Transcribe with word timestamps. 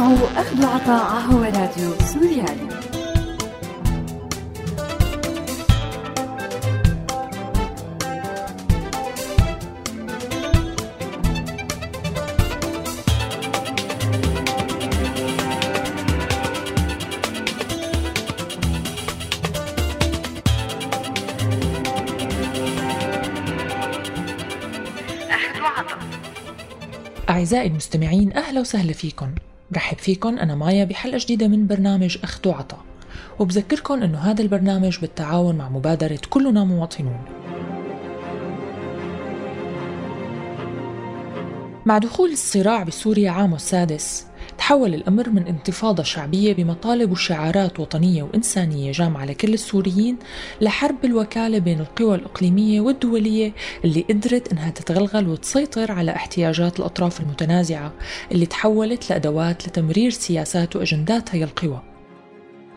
تسمعوا 0.00 0.40
أخذ 0.40 0.64
وعطاء 0.64 1.20
هو 1.20 1.42
راديو 1.42 1.92
سوريالي. 2.12 2.68
أعزائي 27.30 27.66
المستمعين 27.66 28.32
أهلا 28.32 28.60
وسهلا 28.60 28.92
فيكم. 28.92 29.34
رحب 29.76 29.98
فيكم 29.98 30.38
أنا 30.38 30.54
مايا 30.54 30.84
بحلقة 30.84 31.18
جديدة 31.18 31.48
من 31.48 31.66
برنامج 31.66 32.18
أخذ 32.24 32.48
وعطا. 32.48 32.84
وبذكركم 33.38 34.02
أنه 34.02 34.18
هذا 34.18 34.42
البرنامج 34.42 34.98
بالتعاون 34.98 35.56
مع 35.56 35.68
مبادرة 35.68 36.20
كلنا 36.30 36.64
مواطنون. 36.64 37.20
مع 41.86 41.98
دخول 41.98 42.30
الصراع 42.30 42.82
بسوريا 42.82 43.30
عامه 43.30 43.56
السادس 43.56 44.26
تحول 44.60 44.94
الأمر 44.94 45.30
من 45.30 45.46
انتفاضة 45.46 46.02
شعبية 46.02 46.52
بمطالب 46.54 47.12
وشعارات 47.12 47.80
وطنية 47.80 48.22
وإنسانية 48.22 48.92
جامعة 48.92 49.24
لكل 49.24 49.54
السوريين 49.54 50.16
لحرب 50.60 51.04
الوكالة 51.04 51.58
بين 51.58 51.80
القوى 51.80 52.14
الإقليمية 52.14 52.80
والدولية 52.80 53.52
اللي 53.84 54.04
قدرت 54.10 54.52
إنها 54.52 54.70
تتغلغل 54.70 55.28
وتسيطر 55.28 55.92
على 55.92 56.10
احتياجات 56.16 56.78
الأطراف 56.80 57.20
المتنازعة 57.20 57.92
اللي 58.32 58.46
تحولت 58.46 59.10
لأدوات 59.10 59.68
لتمرير 59.68 60.10
سياسات 60.10 60.76
وأجندات 60.76 61.34
هي 61.34 61.44
القوى. 61.44 61.89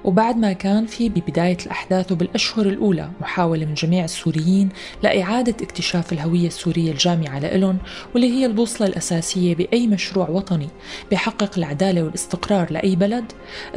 وبعد 0.04 0.38
ما 0.38 0.54
كان 0.54 0.86
في 0.86 1.10
ببداية 1.10 1.58
الأحداث 1.66 2.12
وبالأشهر 2.12 2.66
الأولى 2.66 3.10
محاولة 3.22 3.66
من 3.66 3.74
جميع 3.74 4.04
السوريين 4.04 4.70
لإعادة 5.04 5.56
اكتشاف 5.62 6.14
الهوية 6.14 6.48
السورية 6.48 6.92
الجامعة 6.92 7.40
لإلهم 7.40 7.78
واللي 8.14 8.30
هي 8.30 8.46
البوصلة 8.46 8.88
الأساسية 8.88 9.56
بأي 9.56 9.88
مشروع 9.88 10.30
وطني 10.30 10.70
بيحقق 11.10 11.58
العدالة 11.58 12.04
والاستقرار 12.04 12.72
لأي 12.72 12.96
بلد. 12.96 13.32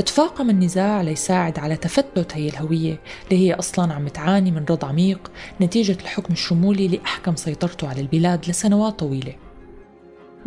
تفاقم 0.07 0.51
النزاع 0.51 1.03
ليساعد 1.03 1.59
على 1.59 1.77
تفتت 1.77 2.37
هي 2.37 2.49
الهوية 2.49 3.01
اللي 3.31 3.47
هي 3.47 3.55
أصلا 3.55 3.95
عم 3.95 4.09
تعاني 4.09 4.51
من 4.51 4.65
رض 4.71 4.85
عميق 4.85 5.31
نتيجة 5.61 5.97
الحكم 6.03 6.33
الشمولي 6.33 6.87
اللي 6.87 7.01
أحكم 7.05 7.37
سيطرته 7.37 7.89
على 7.89 8.01
البلاد 8.01 8.49
لسنوات 8.49 8.99
طويلة. 8.99 9.46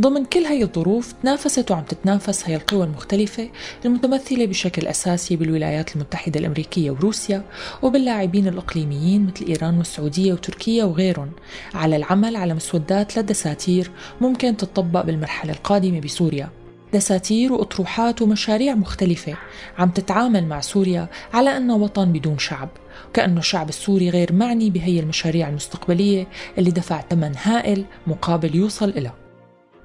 ضمن 0.02 0.25
كل 0.25 0.39
هي 0.39 0.64
الظروف 0.64 1.14
تنافست 1.23 1.72
وعم 1.72 1.83
تتنافس 1.83 2.50
هي 2.50 2.55
القوى 2.55 2.83
المختلفة 2.83 3.50
المتمثلة 3.86 4.45
بشكل 4.45 4.88
أساسي 4.88 5.36
بالولايات 5.36 5.95
المتحدة 5.95 6.39
الأمريكية 6.39 6.92
وروسيا 6.92 7.44
وباللاعبين 7.81 8.47
الإقليميين 8.47 9.25
مثل 9.25 9.45
إيران 9.45 9.77
والسعودية 9.77 10.33
وتركيا 10.33 10.83
وغيرهم 10.83 11.31
على 11.73 11.95
العمل 11.95 12.36
على 12.36 12.53
مسودات 12.53 13.17
للدساتير 13.17 13.92
ممكن 14.22 14.58
تطبق 14.58 15.02
بالمرحلة 15.02 15.53
القادمة 15.53 16.00
بسوريا. 16.00 16.50
دساتير 16.94 17.53
وأطروحات 17.53 18.22
ومشاريع 18.22 18.75
مختلفة 18.75 19.38
عم 19.77 19.89
تتعامل 19.89 20.45
مع 20.45 20.61
سوريا 20.61 21.08
على 21.33 21.58
أنه 21.58 21.75
وطن 21.75 22.11
بدون 22.11 22.38
شعب 22.38 22.70
وكأنه 23.09 23.39
الشعب 23.39 23.70
السوري 23.70 24.09
غير 24.09 24.33
معني 24.33 24.70
بهي 24.70 25.00
المشاريع 25.00 25.50
المستقبلية 25.50 26.27
اللي 26.58 26.72
دفع 26.72 27.02
ثمن 27.09 27.31
هائل 27.44 27.86
مقابل 28.08 28.55
يوصل 28.55 28.89
إلها. 28.89 29.28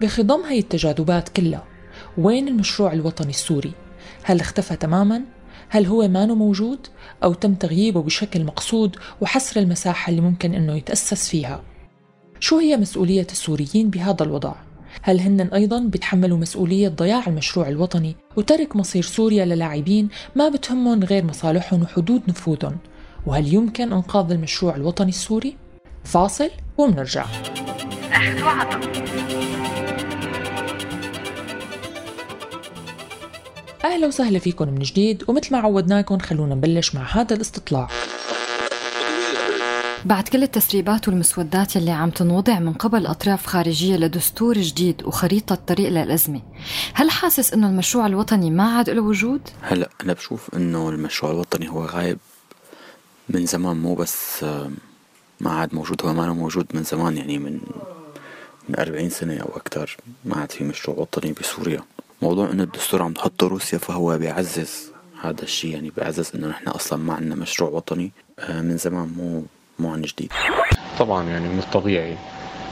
بخضم 0.00 0.42
هي 0.42 0.58
التجاذبات 0.58 1.28
كلها 1.28 1.64
وين 2.18 2.48
المشروع 2.48 2.92
الوطني 2.92 3.30
السوري؟ 3.30 3.72
هل 4.22 4.40
اختفى 4.40 4.76
تماما؟ 4.76 5.22
هل 5.68 5.86
هو 5.86 6.08
مانو 6.08 6.34
موجود؟ 6.34 6.78
أو 7.24 7.34
تم 7.34 7.54
تغييبه 7.54 8.02
بشكل 8.02 8.44
مقصود 8.44 8.96
وحصر 9.20 9.60
المساحة 9.60 10.10
اللي 10.10 10.20
ممكن 10.20 10.54
أنه 10.54 10.76
يتأسس 10.76 11.28
فيها؟ 11.28 11.62
شو 12.40 12.58
هي 12.58 12.76
مسؤولية 12.76 13.26
السوريين 13.30 13.90
بهذا 13.90 14.24
الوضع؟ 14.24 14.54
هل 15.02 15.20
هن 15.20 15.40
أيضا 15.40 15.80
بيتحملوا 15.80 16.38
مسؤولية 16.38 16.88
ضياع 16.88 17.26
المشروع 17.26 17.68
الوطني 17.68 18.16
وترك 18.36 18.76
مصير 18.76 19.02
سوريا 19.02 19.44
للاعبين 19.44 20.08
ما 20.36 20.48
بتهمهم 20.48 21.04
غير 21.04 21.24
مصالحهم 21.24 21.82
وحدود 21.82 22.22
نفوذهم؟ 22.28 22.76
وهل 23.26 23.54
يمكن 23.54 23.92
إنقاذ 23.92 24.30
المشروع 24.30 24.76
الوطني 24.76 25.08
السوري؟ 25.08 25.56
فاصل 26.04 26.50
ومنرجع 26.78 27.26
أخذ 28.12 29.43
أهلا 33.84 34.06
وسهلا 34.06 34.38
فيكم 34.38 34.68
من 34.68 34.78
جديد 34.78 35.24
ومثل 35.28 35.52
ما 35.52 35.58
عودناكم 35.58 36.18
خلونا 36.18 36.54
نبلش 36.54 36.94
مع 36.94 37.02
هذا 37.02 37.36
الاستطلاع 37.36 37.88
بعد 40.04 40.28
كل 40.28 40.42
التسريبات 40.42 41.08
والمسودات 41.08 41.76
يلي 41.76 41.90
عم 41.90 42.10
تنوضع 42.10 42.58
من 42.58 42.72
قبل 42.72 43.06
أطراف 43.06 43.46
خارجية 43.46 43.96
لدستور 43.96 44.58
جديد 44.58 45.02
وخريطة 45.04 45.54
طريق 45.54 45.88
للأزمة 45.88 46.42
هل 46.94 47.10
حاسس 47.10 47.52
أنه 47.52 47.68
المشروع 47.68 48.06
الوطني 48.06 48.50
ما 48.50 48.76
عاد 48.76 48.90
له 48.90 49.02
وجود؟ 49.02 49.40
هلا 49.62 49.90
أنا 50.04 50.12
بشوف 50.12 50.54
أنه 50.54 50.88
المشروع 50.88 51.32
الوطني 51.32 51.70
هو 51.70 51.84
غايب 51.84 52.18
من 53.28 53.46
زمان 53.46 53.76
مو 53.76 53.94
بس 53.94 54.44
ما 55.40 55.50
عاد 55.50 55.74
موجود 55.74 56.02
هو 56.04 56.12
ما 56.12 56.32
موجود 56.32 56.66
من 56.74 56.82
زمان 56.82 57.16
يعني 57.16 57.38
من 57.38 57.60
من 58.68 58.78
أربعين 58.78 59.10
سنة 59.10 59.36
أو 59.36 59.56
أكثر 59.56 59.96
ما 60.24 60.36
عاد 60.36 60.52
في 60.52 60.64
مشروع 60.64 60.98
وطني 60.98 61.32
بسوريا 61.32 61.82
موضوع 62.24 62.50
انه 62.50 62.62
الدستور 62.62 63.02
عم 63.02 63.12
تحطه 63.12 63.46
روسيا 63.46 63.78
فهو 63.78 64.18
بيعزز 64.18 64.92
هذا 65.22 65.42
الشيء 65.42 65.70
يعني 65.70 65.90
بيعزز 65.96 66.32
إنه 66.34 66.46
نحن 66.46 66.68
أصلا 66.68 66.98
ما 66.98 67.14
عندنا 67.14 67.34
مشروع 67.34 67.70
وطني 67.70 68.12
آه، 68.38 68.60
من 68.60 68.76
زمان 68.76 69.08
مو 69.16 69.42
مو 69.78 69.92
عن 69.92 70.02
جديد. 70.02 70.32
طبعا 70.98 71.24
يعني 71.24 71.48
من 71.48 71.58
الطبيعي 71.58 72.16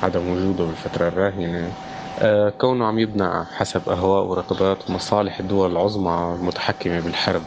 عدم 0.02 0.28
وجوده 0.28 0.64
بالفترة 0.64 1.08
الراهنة. 1.08 1.72
آه، 2.20 2.50
كونه 2.50 2.86
عم 2.86 2.98
يبنى 2.98 3.44
حسب 3.44 3.88
أهواء 3.88 4.24
ورغبات 4.24 4.90
ومصالح 4.90 5.38
الدول 5.40 5.72
العظمى 5.72 6.36
المتحكمة 6.40 7.00
بالحرب 7.00 7.42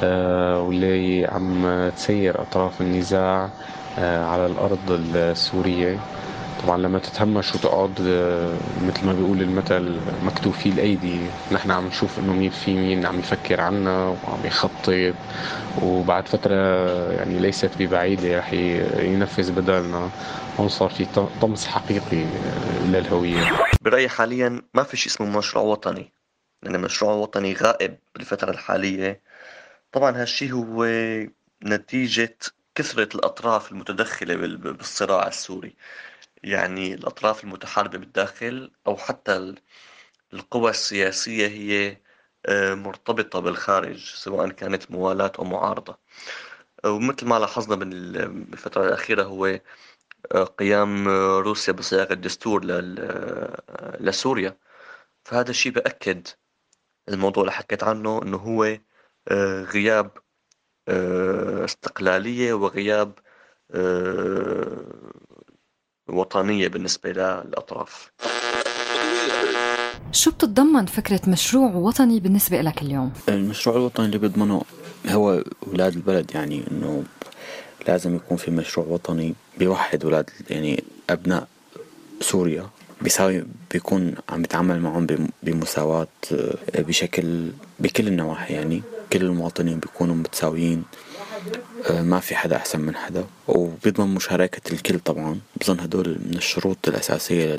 آه، 0.00 0.60
واللي 0.62 1.26
عم 1.26 1.88
تسير 1.96 2.42
أطراف 2.42 2.80
النزاع 2.80 3.50
على 3.98 4.46
الأرض 4.46 4.90
السورية. 5.14 5.98
طبعا 6.64 6.78
لما 6.78 6.98
تتهمش 6.98 7.54
وتقعد 7.54 7.94
آه، 8.00 8.54
مثل 8.82 9.06
ما 9.06 9.12
بيقول 9.12 9.42
المثل 9.42 10.00
مكتوب 10.22 10.54
الأيدي. 10.66 11.20
نحن 11.52 11.70
عم 11.70 11.86
نشوف 11.86 12.18
إنه 12.18 12.32
مين 12.32 12.50
في 12.50 12.74
مين 12.74 13.06
عم 13.06 13.18
يفكر 13.18 13.60
عنا 13.60 14.06
وعم 14.06 14.44
يخطط. 14.44 15.14
وبعد 15.82 16.28
فترة 16.28 16.54
يعني 17.12 17.38
ليست 17.38 17.70
ببعيدة 17.78 18.38
رح 18.38 18.52
ينفذ 18.98 19.52
بدلنا 19.52 20.10
هون 20.60 20.68
صار 20.68 20.90
في 20.90 21.06
طمس 21.40 21.66
حقيقي 21.66 22.22
آه، 22.24 22.86
للهويه 22.86 23.50
برأيي 23.80 24.08
حاليا 24.08 24.62
ما 24.74 24.82
في 24.82 24.96
شيء 24.96 25.12
اسمه 25.12 25.38
مشروع 25.38 25.64
وطني. 25.64 26.12
لأن 26.62 26.74
المشروع 26.74 27.14
الوطني 27.14 27.54
غائب 27.54 27.98
بالفترة 28.14 28.50
الحالية. 28.50 29.20
طبعا 29.92 30.22
هالشيء 30.22 30.52
هو 30.52 30.86
نتيجة 31.64 32.38
كثرة 32.74 33.08
الأطراف 33.14 33.72
المتدخلة 33.72 34.34
بالصراع 34.56 35.28
السوري. 35.28 35.76
يعني 36.44 36.94
الأطراف 36.94 37.44
المتحاربة 37.44 37.98
بالداخل 37.98 38.70
أو 38.86 38.96
حتى 38.96 39.54
القوى 40.34 40.70
السياسية 40.70 41.46
هي 41.48 41.98
آه، 42.46 42.74
مرتبطة 42.74 43.40
بالخارج 43.40 44.14
سواء 44.14 44.48
كانت 44.50 44.90
موالاة 44.90 45.32
أو 45.38 45.44
معارضة. 45.44 45.98
ومثل 46.86 47.26
ما 47.26 47.38
لاحظنا 47.38 47.76
بالفترة 47.76 48.86
الأخيرة 48.88 49.22
هو 49.24 49.46
آه، 50.32 50.44
قيام 50.44 51.08
روسيا 51.38 51.72
بصياغة 51.72 52.14
دستور 52.14 52.64
لسوريا. 54.00 54.58
فهذا 55.24 55.50
الشيء 55.50 55.72
بأكد 55.72 56.28
الموضوع 57.08 57.42
اللي 57.42 57.52
حكيت 57.52 57.84
عنه 57.84 58.22
إنه 58.22 58.36
هو 58.36 58.64
آه، 59.28 59.62
غياب 59.64 60.10
استقلالية 61.64 62.54
وغياب 62.54 63.18
وطنية 66.08 66.68
بالنسبة 66.68 67.10
للأطراف 67.10 68.10
شو 70.12 70.30
بتتضمن 70.30 70.86
فكرة 70.86 71.20
مشروع 71.28 71.70
وطني 71.74 72.20
بالنسبة 72.20 72.60
لك 72.60 72.82
اليوم؟ 72.82 73.12
المشروع 73.28 73.76
الوطني 73.76 74.06
اللي 74.06 74.18
بيضمنه 74.18 74.62
هو 75.08 75.42
أولاد 75.66 75.94
البلد 75.94 76.30
يعني 76.34 76.62
إنه 76.70 77.04
لازم 77.88 78.16
يكون 78.16 78.36
في 78.36 78.50
مشروع 78.50 78.86
وطني 78.86 79.34
بيوحد 79.58 80.04
أولاد 80.04 80.30
يعني 80.50 80.84
أبناء 81.10 81.48
سوريا 82.20 82.66
بيساوي 83.02 83.44
بيكون 83.72 84.14
عم 84.28 84.44
يتعامل 84.44 84.80
معهم 84.80 85.06
بمساواة 85.42 86.06
آه، 86.32 86.80
بشكل 86.80 87.50
بكل 87.80 88.08
النواحي 88.08 88.54
يعني 88.54 88.82
كل 89.12 89.22
المواطنين 89.22 89.78
بيكونوا 89.78 90.14
متساويين 90.14 90.84
ما 91.90 92.20
في 92.20 92.36
حدا 92.36 92.56
أحسن 92.56 92.80
من 92.80 92.96
حدا. 92.96 93.24
وبيضمن 93.48 94.14
مشاركة 94.14 94.72
الكل 94.72 94.98
طبعا. 94.98 95.38
بظن 95.60 95.80
هدول 95.80 96.18
من 96.30 96.36
الشروط 96.36 96.88
الأساسية 96.88 97.58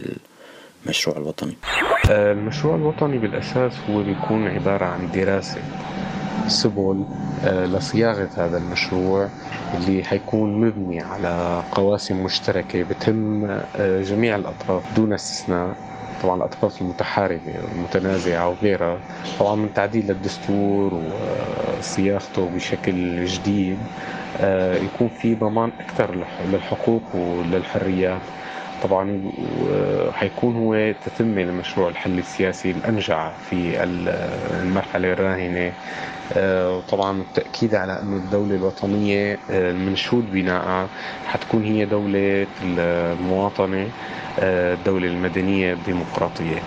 المشروع 0.85 1.17
الوطني؟ 1.17 1.57
آه، 2.09 2.31
المشروع 2.31 2.75
الوطني 2.75 3.17
بالأساس 3.17 3.73
هو 3.89 4.03
بيكون 4.03 4.47
عبارة 4.47 4.85
عن 4.85 5.11
دراسة 5.11 5.61
سبل 6.47 7.05
آه، 7.45 7.65
لصياغة 7.65 8.29
هذا 8.37 8.57
المشروع 8.57 9.29
اللي 9.77 10.03
حيكون 10.03 10.61
مبني 10.61 11.01
على 11.01 11.63
قواسم 11.71 12.23
مشتركة 12.23 12.83
بتهم 12.83 13.45
آه، 13.75 14.01
جميع 14.01 14.35
الأطراف 14.35 14.95
دون 14.95 15.13
استثناء. 15.13 15.94
طبعا 16.25 16.35
الأطراف 16.37 16.81
المتحاربة 16.81 17.53
والمتنازعة 17.63 18.49
وغيرها 18.49 18.99
طبعا 19.39 19.55
من 19.55 19.73
تعديل 19.73 20.11
الدستور 20.11 20.93
وصياغته 20.93 22.49
بشكل 22.55 23.25
جديد 23.25 23.77
يكون 24.85 25.09
في 25.21 25.35
ضمان 25.35 25.71
أكثر 25.79 26.15
للحقوق 26.51 27.01
وللحريات. 27.15 28.21
طبعا 28.83 29.31
حيكون 30.13 30.55
هو 30.55 30.93
تتمة 31.05 31.41
لمشروع 31.41 31.89
الحل 31.89 32.19
السياسي 32.19 32.71
الأنجع 32.71 33.31
في 33.49 33.83
المرحلة 34.63 35.13
الراهنة. 35.13 35.73
آه، 36.33 36.81
طبعا 36.81 37.21
التأكيد 37.21 37.75
على 37.75 38.01
أن 38.01 38.13
الدولة 38.17 38.55
الوطنية 38.55 39.39
المنشود 39.49 40.31
بناءها 40.31 40.87
حتكون 41.25 41.63
هي 41.63 41.85
دولة 41.85 42.47
المواطنة 42.63 43.89
الدولة 44.39 45.07
المدنية 45.07 45.73
الديمقراطية. 45.73 46.63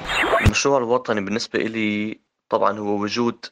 المشروع 0.46 0.78
الوطني 0.78 1.20
بالنسبة 1.20 1.58
لي 1.58 2.20
طبعا 2.48 2.78
هو 2.78 3.02
وجود 3.02 3.46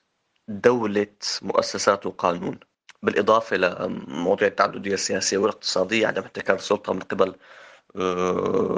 دولة 0.48 1.06
مؤسسات 1.42 2.06
وقانون 2.06 2.58
بالإضافة 3.02 3.56
لمواضيع 3.56 4.48
التعددية 4.48 4.94
السياسية 4.94 5.38
والاقتصادية 5.38 6.06
عدم 6.06 6.22
احتكار 6.22 6.56
السلطة 6.56 6.92
من 6.92 7.00
قبل 7.00 7.34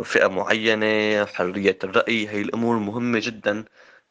فئة 0.05 0.27
معينة 0.27 1.25
حرية 1.25 1.79
الرأي 1.85 2.29
هي 2.29 2.41
الأمور 2.41 2.77
مهمة 2.79 3.21
جدا 3.23 3.65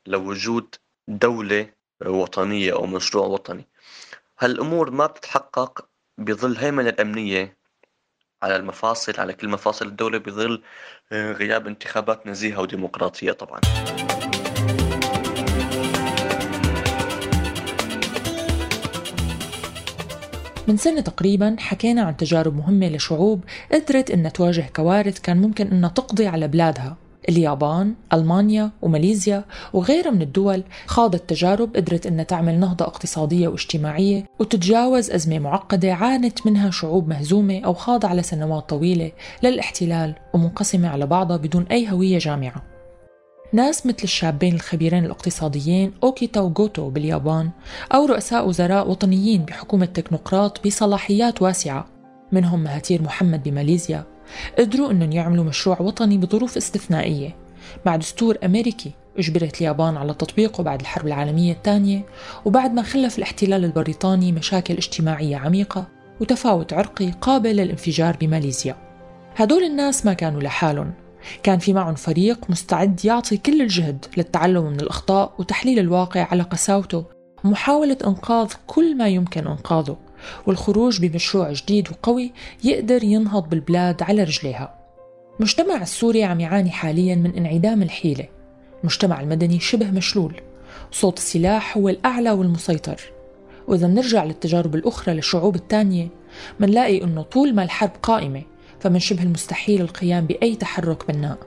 لوجود 0.07 0.75
دولة 1.07 1.69
وطنية 2.05 2.73
أو 2.73 2.85
مشروع 2.85 3.25
وطني. 3.25 3.67
هالأمور 4.39 4.91
ما 4.91 5.05
بتتحقق 5.05 5.89
بظل 6.17 6.57
هيمنة 6.57 6.89
الأمنية 6.89 7.57
على 8.43 8.55
المفاصل 8.55 9.19
على 9.19 9.33
كل 9.33 9.49
مفاصل 9.49 9.85
الدولة 9.87 10.17
بظل 10.17 10.63
آه، 11.11 11.31
غياب 11.31 11.67
انتخابات 11.67 12.27
نزيهة 12.27 12.61
وديمقراطية 12.61 13.31
طبعا. 13.31 13.61
من 20.67 20.77
سنة 20.77 21.01
تقريبا 21.01 21.55
حكينا 21.59 22.01
عن 22.01 22.17
تجارب 22.17 22.55
مهمة 22.55 22.87
لشعوب 22.87 23.43
قدرت 23.73 24.11
إنها 24.11 24.31
تواجه 24.31 24.69
كوارث 24.75 25.19
كان 25.19 25.37
ممكن 25.37 25.67
إنها 25.67 25.89
تقضي 25.89 26.27
على 26.27 26.47
بلادها. 26.47 26.97
اليابان، 27.29 27.93
ألمانيا 28.13 28.71
وماليزيا 28.81 29.43
وغيرها 29.73 30.11
من 30.11 30.21
الدول 30.21 30.63
خاضت 30.85 31.29
تجارب 31.29 31.75
قدرت 31.75 32.07
إنها 32.07 32.23
تعمل 32.23 32.59
نهضة 32.59 32.85
اقتصادية 32.85 33.47
واجتماعية 33.47 34.25
وتتجاوز 34.39 35.11
أزمة 35.11 35.39
معقدة 35.39 35.93
عانت 35.93 36.47
منها 36.47 36.71
شعوب 36.71 37.07
مهزومة 37.07 37.61
أو 37.65 37.73
خاضعة 37.73 38.13
لسنوات 38.13 38.69
طويلة 38.69 39.11
للاحتلال 39.43 40.15
ومنقسمة 40.33 40.89
على 40.89 41.05
بعضها 41.05 41.37
بدون 41.37 41.65
أي 41.71 41.91
هوية 41.91 42.17
جامعة. 42.17 42.76
ناس 43.53 43.85
مثل 43.85 44.03
الشابين 44.03 44.55
الخبيرين 44.55 45.05
الاقتصاديين 45.05 45.93
أوكيتا 46.03 46.39
وغوتو 46.39 46.89
باليابان 46.89 47.49
أو 47.93 48.05
رؤساء 48.05 48.47
وزراء 48.47 48.89
وطنيين 48.89 49.45
بحكومة 49.45 49.85
تكنوقراط 49.85 50.67
بصلاحيات 50.67 51.41
واسعة 51.41 51.87
منهم 52.31 52.63
مهاتير 52.63 53.01
محمد 53.01 53.43
بماليزيا 53.43 54.03
قدروا 54.59 54.91
أنهم 54.91 55.11
يعملوا 55.11 55.43
مشروع 55.43 55.81
وطني 55.81 56.17
بظروف 56.17 56.57
استثنائية. 56.57 57.35
مع 57.85 57.95
دستور 57.95 58.37
أمريكي 58.45 58.91
أجبرت 59.17 59.61
اليابان 59.61 59.97
على 59.97 60.13
تطبيقه 60.13 60.63
بعد 60.63 60.79
الحرب 60.79 61.07
العالمية 61.07 61.53
الثانية 61.53 62.05
وبعد 62.45 62.73
ما 62.73 62.81
خلف 62.81 63.17
الاحتلال 63.17 63.65
البريطاني 63.65 64.31
مشاكل 64.31 64.73
اجتماعية 64.73 65.37
عميقة 65.37 65.87
وتفاوت 66.21 66.73
عرقي 66.73 67.11
قابل 67.21 67.55
للانفجار 67.55 68.17
بماليزيا. 68.21 68.75
هدول 69.35 69.63
الناس 69.63 70.05
ما 70.05 70.13
كانوا 70.13 70.41
لحالهم. 70.41 70.93
كان 71.43 71.59
في 71.59 71.73
معهم 71.73 71.95
فريق 71.95 72.49
مستعد 72.49 73.05
يعطي 73.05 73.37
كل 73.37 73.61
الجهد 73.61 74.05
للتعلم 74.17 74.63
من 74.63 74.79
الأخطاء 74.79 75.33
وتحليل 75.37 75.79
الواقع 75.79 76.27
على 76.31 76.43
قساوته 76.43 77.05
ومحاولة 77.43 77.97
إنقاذ 78.07 78.53
كل 78.67 78.97
ما 78.97 79.07
يمكن 79.07 79.47
إنقاذه 79.47 79.97
والخروج 80.47 81.05
بمشروع 81.05 81.51
جديد 81.51 81.89
وقوي 81.89 82.31
يقدر 82.63 83.03
ينهض 83.03 83.49
بالبلاد 83.49 84.03
على 84.03 84.23
رجليها. 84.23 84.77
المجتمع 85.39 85.81
السوري 85.81 86.23
عم 86.23 86.39
يعاني 86.39 86.71
حاليا 86.71 87.15
من 87.15 87.35
انعدام 87.35 87.81
الحيلة. 87.81 88.25
المجتمع 88.81 89.21
المدني 89.21 89.59
شبه 89.59 89.91
مشلول 89.91 90.41
صوت 90.91 91.17
السلاح 91.17 91.77
هو 91.77 91.89
الأعلى 91.89 92.31
والمسيطر. 92.31 93.01
وإذا 93.67 93.87
بنرجع 93.87 94.23
للتجارب 94.23 94.75
الأخرى 94.75 95.13
للشعوب 95.13 95.55
الثانية 95.55 96.07
منلاقي 96.59 97.03
أنه 97.03 97.21
طول 97.21 97.55
ما 97.55 97.63
الحرب 97.63 97.91
قائمة 98.03 98.41
فمن 98.79 98.99
شبه 98.99 99.23
المستحيل 99.23 99.81
القيام 99.81 100.25
بأي 100.25 100.55
تحرك 100.55 101.11
بناء 101.11 101.37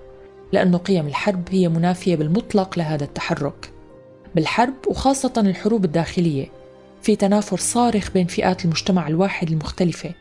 لأنه 0.53 0.79
قيم 0.79 1.07
الحرب 1.07 1.49
هي 1.51 1.69
منافية 1.69 2.17
بالمطلق 2.17 2.79
لهذا 2.79 3.05
التحرك. 3.05 3.71
بالحرب 4.35 4.75
وخاصة 4.89 5.33
الحروب 5.37 5.85
الداخلية 5.85 6.49
في 7.03 7.17
تنافر 7.17 7.57
صارخ 7.57 8.11
بين 8.11 8.27
فئات 8.27 8.65
المجتمع 8.65 9.09
الواحد 9.09 9.51
المختلفة. 9.51 10.15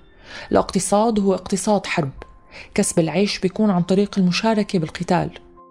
الاقتصاد 0.51 1.19
هو 1.19 1.33
اقتصاد 1.33 1.85
حرب 1.85 2.11
كسب 2.75 2.99
العيش 2.99 3.39
بيكون 3.39 3.69
عن 3.69 3.81
طريق 3.81 4.19
المشاركة 4.19 4.79
بالقتال. 4.79 5.29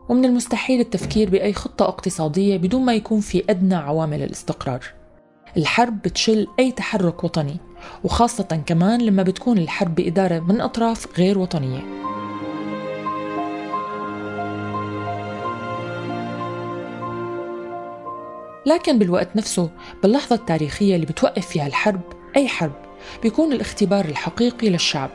ومن 0.08 0.24
المستحيل 0.24 0.80
التفكير 0.80 1.30
بأي 1.30 1.52
خطة 1.52 1.88
اقتصادية 1.88 2.56
بدون 2.56 2.84
ما 2.84 2.94
يكون 2.94 3.20
في 3.20 3.44
أدنى 3.50 3.74
عوامل 3.74 4.22
الاستقرار. 4.22 4.97
الحرب 5.56 6.02
بتشل 6.02 6.46
أي 6.58 6.72
تحرك 6.72 7.24
وطني 7.24 7.56
وخاصة 8.04 8.62
كمان 8.66 9.00
لما 9.00 9.22
بتكون 9.22 9.58
الحرب 9.58 9.94
بإدارة 9.94 10.38
من 10.38 10.60
أطراف 10.60 11.18
غير 11.18 11.38
وطنية. 11.38 11.98
لكن 18.66 18.98
بالوقت 18.98 19.36
نفسه 19.36 19.70
باللحظة 20.02 20.36
التاريخية 20.36 20.94
اللي 20.94 21.06
بتوقف 21.06 21.46
فيها 21.46 21.66
الحرب 21.66 22.00
أي 22.36 22.48
حرب 22.48 22.72
بيكون 23.22 23.52
الاختبار 23.52 24.04
الحقيقي 24.04 24.68
للشعب. 24.68 25.10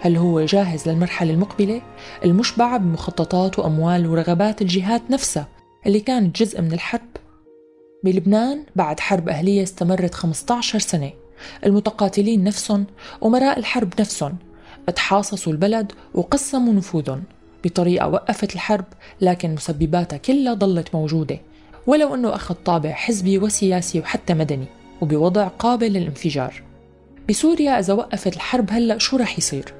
هل 0.00 0.16
هو 0.16 0.44
جاهز 0.44 0.88
للمرحلة 0.88 1.30
المقبلة؟ 1.30 1.82
المشبعة 2.24 2.78
بمخططات 2.78 3.58
وأموال 3.58 4.06
ورغبات 4.06 4.62
الجهات 4.62 5.02
نفسها 5.10 5.48
اللي 5.86 6.00
كانت 6.00 6.42
جزء 6.42 6.60
من 6.60 6.72
الحرب؟ 6.72 7.21
بلبنان 8.04 8.64
بعد 8.76 9.00
حرب 9.00 9.28
أهلية 9.28 9.62
استمرت 9.62 10.14
15 10.14 10.78
سنة. 10.78 11.12
المتقاتلين 11.66 12.44
نفسهم 12.44 12.86
أمراء 13.24 13.58
الحرب 13.58 13.92
نفسهم 14.00 14.36
تحاصصوا 14.96 15.52
البلد 15.52 15.92
وقسموا 16.14 16.72
نفوذهم 16.72 17.22
بطريقة 17.64 18.08
وقفت 18.08 18.54
الحرب 18.54 18.84
لكن 19.20 19.54
مسبباتها 19.54 20.16
كلها 20.16 20.54
ضلت 20.54 20.94
موجودة 20.94 21.40
ولو 21.86 22.14
أنه 22.14 22.34
أخذ 22.34 22.54
طابع 22.54 22.92
حزبي 22.92 23.38
وسياسي 23.38 24.00
وحتى 24.00 24.34
مدني 24.34 24.66
وبوضع 25.00 25.48
قابل 25.48 25.92
للانفجار. 25.92 26.62
بسوريا 27.28 27.78
إذا 27.78 27.94
وقفت 27.94 28.36
الحرب 28.36 28.70
هلأ 28.70 28.98
شو 28.98 29.16
رح 29.16 29.38
يصير؟ 29.38 29.74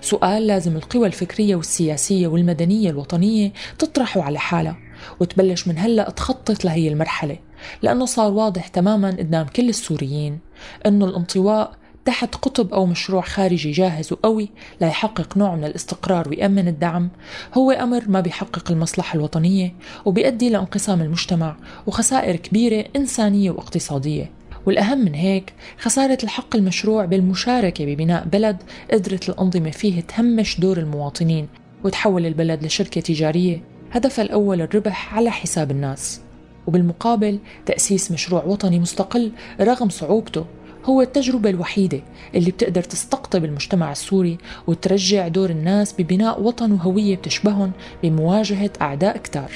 سؤال 0.00 0.46
لازم 0.46 0.76
القوى 0.76 1.06
الفكرية 1.06 1.56
والسياسية 1.56 2.26
والمدنية 2.26 2.90
الوطنية 2.90 3.52
تطرحه 3.78 4.22
على 4.22 4.38
حالها 4.38 4.76
وتبلش 5.20 5.68
من 5.68 5.78
هلأ 5.78 6.10
تخطط 6.10 6.64
لهي 6.64 6.88
المرحلة. 6.88 7.47
لأنه 7.82 8.04
صار 8.04 8.32
واضح 8.32 8.68
تماما 8.68 9.10
قدام 9.10 9.46
كل 9.46 9.68
السوريين 9.68 10.38
أنه 10.86 11.04
الانطواء 11.04 11.72
تحت 12.08 12.34
قطب 12.34 12.74
أو 12.74 12.86
مشروع 12.86 13.22
خارجي 13.22 13.70
جاهز 13.70 14.12
وقوي 14.12 14.48
ليحقق 14.80 15.36
نوع 15.36 15.56
من 15.56 15.64
الاستقرار 15.64 16.28
ويأمن 16.28 16.68
الدعم. 16.68 17.10
هو 17.54 17.70
أمر 17.70 18.04
ما 18.08 18.20
بيحقق 18.20 18.70
المصلحة 18.70 19.16
الوطنية 19.16 19.74
وبيؤدي 20.04 20.50
لانقسام 20.50 21.00
المجتمع 21.00 21.56
وخسائر 21.86 22.36
كبيرة 22.36 22.84
إنسانية 22.96 23.50
واقتصادية. 23.50 24.30
والأهم 24.66 24.98
من 24.98 25.14
هيك 25.14 25.52
خسارة 25.78 26.18
الحق 26.22 26.56
المشروع 26.56 27.04
بالمشاركة 27.04 27.84
ببناء 27.84 28.24
بلد 28.24 28.56
قدرت 28.92 29.28
الأنظمة 29.28 29.70
فيه 29.70 30.00
تهمش 30.00 30.60
دور 30.60 30.78
المواطنين 30.78 31.48
وتحول 31.84 32.26
البلد 32.26 32.64
لشركة 32.64 33.00
تجارية 33.00 33.62
هدفها 33.92 34.24
الأول 34.24 34.60
الربح 34.60 35.14
على 35.14 35.30
حساب 35.30 35.70
الناس. 35.70 36.20
وبالمقابل 36.68 37.38
تأسيس 37.66 38.12
مشروع 38.12 38.44
وطني 38.44 38.78
مستقل 38.78 39.32
رغم 39.60 39.88
صعوبته 39.88 40.44
هو 40.84 41.02
التجربة 41.02 41.50
الوحيدة 41.50 42.00
اللي 42.34 42.50
بتقدر 42.50 42.82
تستقطب 42.82 43.44
المجتمع 43.44 43.92
السوري 43.92 44.38
وترجع 44.66 45.28
دور 45.28 45.50
الناس 45.50 45.94
ببناء 45.98 46.42
وطن 46.42 46.72
وهوية 46.72 47.16
بتشبههم 47.16 47.72
بمواجهة 48.02 48.70
أعداء 48.82 49.16
كتار. 49.16 49.52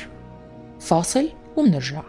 فاصل 0.80 1.28
ومنرجع 1.56 2.02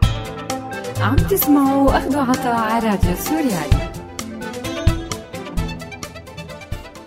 عم 1.00 1.16
تسمعوا 1.16 1.98
أخذوا 1.98 2.22
عطاء 2.22 2.54
على 2.54 2.88
راديو 2.88 3.14
سوريالي. 3.16 3.84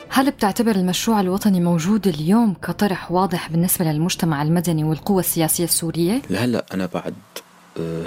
هل 0.10 0.32
بتعتبر 0.32 0.76
المشروع 0.76 1.20
الوطني 1.22 1.62
موجود 1.62 2.08
اليوم 2.08 2.54
كطرح 2.54 3.12
واضح 3.12 3.52
بالنسبة 3.52 3.86
للمجتمع 3.86 4.42
المدني 4.42 4.84
والقوى 4.84 5.20
السياسية 5.20 5.64
السورية؟ 5.64 6.22
لهلأ 6.30 6.66
أنا 6.74 6.90
بعد 6.94 7.14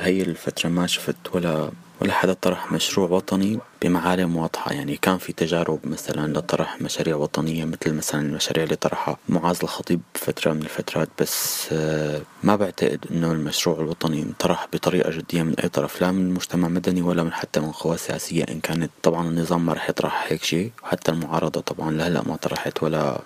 هي 0.00 0.22
الفترة 0.22 0.68
ما 0.68 0.86
شفت 0.86 1.16
ولا 1.34 1.70
ولا 2.00 2.12
حدا 2.12 2.32
طرح 2.32 2.72
مشروع 2.72 3.08
وطني 3.08 3.58
بمعالم 3.82 4.36
واضحة. 4.36 4.72
يعني 4.72 4.96
كان 4.96 5.18
في 5.18 5.32
تجارب 5.32 5.78
مثلا 5.84 6.38
لطرح 6.38 6.82
مشاريع 6.82 7.16
وطنية 7.16 7.64
مثل 7.64 7.94
مثلا 7.94 8.20
المشاريع 8.20 8.64
اللي 8.64 8.76
طرحها 8.76 9.16
معاذ 9.28 9.58
الخطيب 9.62 10.00
فترة 10.14 10.52
من 10.52 10.62
الفترات. 10.62 11.08
بس 11.20 11.68
آه، 11.72 12.20
ما 12.42 12.56
بعتقد 12.56 13.06
إنه 13.10 13.32
المشروع 13.32 13.80
الوطني 13.80 14.22
انطرح 14.22 14.66
بطريقة 14.72 15.10
جدية 15.10 15.42
من 15.42 15.54
أي 15.54 15.68
طرف. 15.68 16.00
لا 16.02 16.12
من 16.12 16.26
المجتمع 16.26 16.68
المدني 16.68 17.02
ولا 17.02 17.22
من 17.22 17.32
حتى 17.32 17.60
من 17.60 17.70
قوى 17.70 17.96
سياسية. 17.96 18.44
إن 18.44 18.60
كانت 18.60 18.90
طبعا 19.02 19.28
النظام 19.28 19.66
ما 19.66 19.72
رح 19.72 19.90
يطرح 19.90 20.26
هيك 20.28 20.44
شيء. 20.44 20.70
وحتى 20.82 21.12
المعارضة 21.12 21.60
طبعا 21.60 21.90
لهلأ 21.90 22.22
ما 22.26 22.36
طرحت 22.36 22.82
ولا 22.82 23.20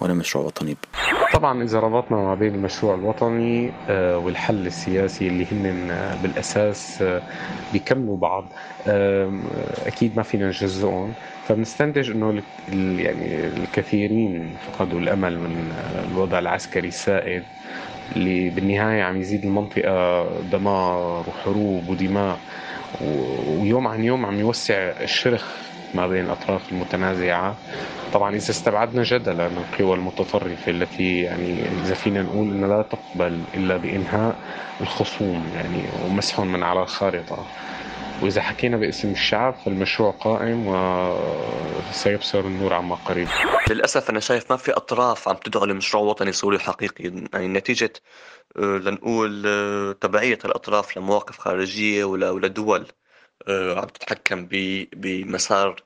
ولا 0.00 0.14
مشروع 0.14 0.44
وطني. 0.44 0.76
طبعا 1.32 1.62
إذا 1.62 1.80
ربطنا 1.80 2.16
ما 2.16 2.34
بين 2.34 2.54
المشروع 2.54 2.94
الوطني 2.94 3.72
آه، 3.88 4.18
والحل 4.18 4.66
السياسي 4.66 5.28
اللي 5.28 5.46
هن 5.52 5.90
آه، 5.90 6.14
بالأساس 6.22 7.02
آه، 7.02 7.22
بيكملوا 7.72 8.16
بعض. 8.16 8.44
أكيد 9.86 10.16
ما 10.16 10.22
فينا 10.22 10.46
نجزئهم. 10.46 11.12
فبنستنتج 11.48 12.10
إنه 12.10 12.42
يعني 12.98 13.46
الكثيرين 13.46 14.56
فقدوا 14.60 15.00
الأمل 15.00 15.38
من 15.38 15.72
الوضع 16.10 16.38
العسكري 16.38 16.88
السائد 16.88 17.42
اللي 18.16 18.50
بالنهاية 18.50 19.02
عم 19.02 19.16
يزيد 19.20 19.44
المنطقة 19.44 20.24
دمار 20.40 21.24
وحروب 21.28 21.88
ودماء. 21.88 22.38
ويوم 23.00 23.86
عن 23.88 24.04
يوم 24.04 24.26
عم 24.26 24.40
يوسع 24.40 24.74
الشرخ 25.00 25.72
ما 25.94 26.06
بين 26.06 26.24
الأطراف 26.24 26.72
المتنازعة. 26.72 27.56
طبعا 28.12 28.30
إذا 28.30 28.50
استبعدنا 28.50 29.02
جدلا 29.02 29.46
القوى 29.46 29.94
المتطرفة 29.94 30.72
التي 30.72 31.20
يعني 31.20 31.68
إذا 31.68 31.94
فينا 31.94 32.22
نقول 32.22 32.50
أنها 32.52 32.68
لا 32.68 32.82
تقبل 32.82 33.44
إلا 33.54 33.76
بإنهاء 33.76 34.36
الخصوم 34.80 35.50
يعني 35.54 35.88
ومسحهم 36.04 36.52
من 36.52 36.62
على 36.62 36.82
الخارطة. 36.82 37.52
وإذا 38.22 38.42
حكينا 38.42 38.76
باسم 38.76 39.10
الشعب 39.10 39.54
فالمشروع 39.54 40.10
قائم 40.10 40.66
وسيبصر 40.66 42.40
النور 42.40 42.74
عما 42.74 42.94
قريب. 42.94 43.28
للأسف 43.70 44.10
أنا 44.10 44.20
شايف 44.20 44.50
ما 44.50 44.56
في 44.56 44.72
أطراف 44.72 45.28
عم 45.28 45.36
تدعو 45.36 45.64
لمشروع 45.64 46.02
وطني 46.02 46.32
سوري 46.32 46.58
حقيقي 46.58 47.04
يعني 47.04 47.48
نتيجة 47.48 47.92
آه، 48.56 48.78
لنقول 48.78 49.42
آه، 49.46 49.92
تبعية 49.92 50.38
الأطراف 50.44 50.96
لمواقف 50.96 51.38
خارجية 51.38 52.04
ولا 52.04 52.48
دول 52.48 52.86
آه، 53.48 53.80
عم 53.80 53.86
تتحكم 53.86 54.48
بمسار 54.92 55.82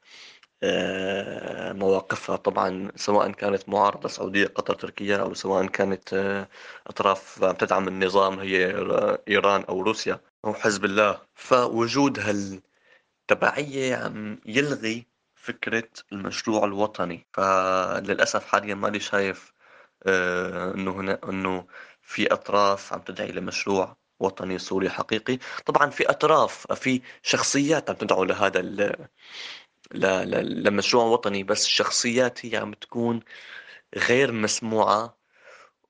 مواقفها. 1.72 2.36
طبعا 2.36 2.90
سواء 2.96 3.30
كانت 3.30 3.68
معارضة 3.68 4.08
سعودية 4.08 4.46
قطر 4.46 4.74
تركيا 4.74 5.16
أو 5.16 5.34
سواء 5.34 5.66
كانت 5.66 6.14
أطراف 6.86 7.44
عم 7.44 7.52
تدعم 7.54 7.88
النظام 7.88 8.38
هي 8.40 8.66
إيران 9.28 9.64
أو 9.68 9.80
روسيا. 9.82 10.20
أو 10.46 10.54
حزب 10.54 10.84
الله. 10.84 11.20
فوجود 11.34 12.18
هالتبعية 13.30 13.96
عم 13.96 14.38
يلغي 14.46 15.06
فكرة 15.34 15.88
المشروع 16.12 16.64
الوطني. 16.64 17.26
فللأسف 17.32 18.44
حاليا 18.46 18.74
ماني 18.74 19.00
شايف 19.00 19.52
إنه 20.06 20.90
هنا 20.90 21.20
إنه 21.24 21.66
في 22.02 22.32
أطراف 22.32 22.92
عم 22.92 23.00
تدعي 23.00 23.32
لمشروع 23.32 23.96
وطني 24.20 24.58
سوري 24.58 24.90
حقيقي. 24.90 25.38
طبعا 25.66 25.90
في 25.90 26.10
أطراف 26.10 26.72
في 26.72 27.02
شخصيات 27.22 27.90
عم 27.90 27.96
تدعو 27.96 28.24
لهذا 28.24 28.60
لمشروع 29.94 31.04
وطني 31.04 31.42
بس 31.44 31.66
الشخصيات 31.66 32.46
هي 32.46 32.56
عم 32.56 32.72
تكون 32.74 33.20
غير 33.96 34.32
مسموعة 34.32 35.16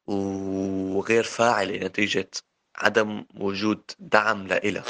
وغير 0.06 1.24
فاعلة 1.24 1.76
نتيجة 1.86 2.30
عدم 2.78 3.24
وجود 3.34 3.90
دعم 3.98 4.46
لإلها 4.46 4.84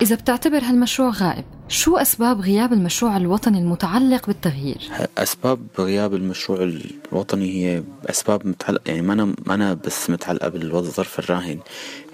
إذا 0.00 0.16
بتعتبر 0.16 0.58
هالمشروع 0.58 1.10
غائب 1.10 1.44
شو 1.68 1.96
أسباب 1.96 2.40
غياب 2.40 2.72
المشروع 2.72 3.16
الوطني 3.16 3.58
المتعلق 3.58 4.26
بالتغيير؟ 4.26 4.78
أسباب 5.18 5.60
غياب 5.78 6.14
المشروع 6.14 6.72
الوطني 7.12 7.50
هي 7.50 7.82
أسباب 8.06 8.46
متعلقة 8.46 8.82
يعني 8.86 9.02
ما 9.02 9.12
أنا 9.12 9.24
ما 9.46 9.54
أنا 9.54 9.74
بس 9.74 10.10
متعلقة 10.10 10.48
بالظرف 10.48 11.18
الراهن. 11.18 11.58